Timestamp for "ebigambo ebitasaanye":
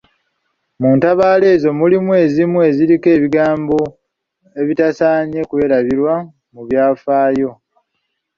3.17-5.39